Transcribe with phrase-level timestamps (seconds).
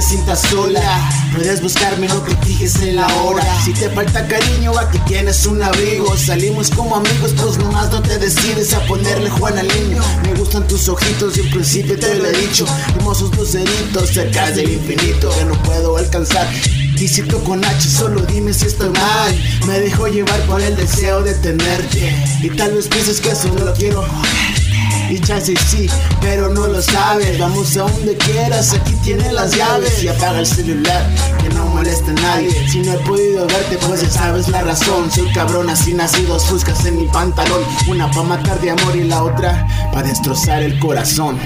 [0.00, 1.10] sientas sola.
[1.34, 3.42] Puedes buscarme, no critiques en la hora.
[3.64, 6.16] Si te falta cariño, aquí tienes un abrigo.
[6.16, 10.02] Salimos como amigos, pues nomás no te decides a ponerle Juan al niño.
[10.22, 12.66] Me gustan tus ojitos y en principio te lo he dicho.
[12.96, 16.48] Hermosos luceritos cerca del infinito que no puedo alcanzar.
[16.98, 19.60] Visito con H, solo dime si estoy mal.
[19.66, 22.12] Me dejo llevar por el deseo de tenerte.
[22.42, 24.02] Y tal vez pienses que solo quiero
[25.28, 25.86] y chance sí,
[26.20, 27.38] pero no lo sabes.
[27.38, 30.02] Vamos a donde quieras, aquí tienes las llaves.
[30.02, 31.06] Y apaga el celular,
[31.42, 32.50] que no moleste a nadie.
[32.68, 35.10] Si no he podido verte, pues ya sabes la razón.
[35.10, 37.62] Soy cabrón, así nacidos fuscas en mi pantalón.
[37.88, 41.38] Una pa' matar de amor y la otra pa' destrozar el corazón.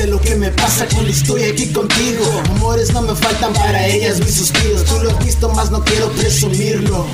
[0.00, 2.24] Sé lo que me pasa cuando estoy aquí contigo.
[2.50, 4.84] Amores no me faltan para ellas mis suspiros.
[4.84, 7.06] Tú lo has visto, más no quiero presumirlo.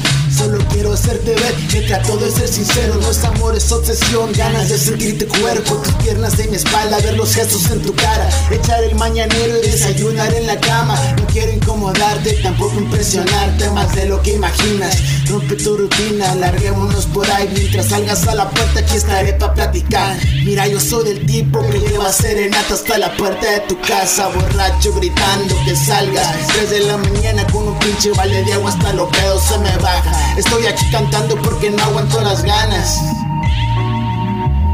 [0.97, 2.95] Hacerte ver que trato de ser sincero.
[2.95, 4.33] No es amor, es obsesión.
[4.33, 7.95] Ganas de sentir tu cuerpo, tus piernas en mi espalda, ver los gestos en tu
[7.95, 8.27] cara.
[8.51, 10.99] Echar el mañanero y desayunar en la cama.
[11.19, 14.97] No quiero incomodarte, tampoco impresionarte más de lo que imaginas.
[15.29, 17.51] Rompe tu rutina, larguémonos por ahí.
[17.53, 20.17] Mientras salgas a la puerta, aquí estaré para platicar.
[20.47, 24.29] Mira, yo soy del tipo que lleva serenata hasta la puerta de tu casa.
[24.29, 26.47] Borracho gritando que salgas.
[26.55, 29.77] 3 de la mañana con un pinche vale de agua hasta los pedos se me
[29.77, 30.39] baja.
[30.39, 33.01] Estoy aquí cantando porque no aguanto las ganas.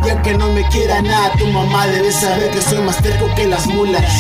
[0.05, 3.47] Ya que no me quiera nada, tu mamá debe saber que soy más terco que
[3.47, 4.13] las mulas.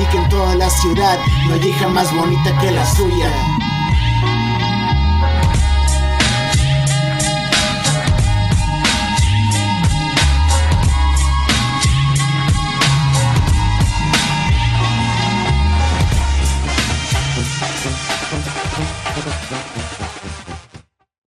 [0.00, 3.30] Y que en toda la ciudad no hay hija más bonita que la suya.